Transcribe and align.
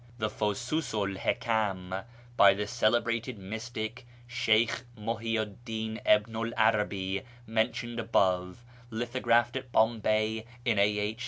The 0.17 0.31
Fusi'im 0.31 1.11
'l 1.11 1.15
Hikam 1.15 1.93
by 2.35 2.55
the 2.55 2.65
celebrated 2.65 3.37
mystic, 3.37 4.07
Sheykh 4.25 4.81
IMuhiyyu 4.97 5.45
'd 5.45 5.63
Din 5.63 6.01
ibnu 6.07 6.47
'l 6.47 6.53
'Arabi, 6.57 7.21
mentioned 7.45 7.99
above. 7.99 8.63
Lithographed 8.89 9.55
at 9.57 9.71
Bombay 9.71 10.45
in 10.65 10.79
A.H. 10.79 11.19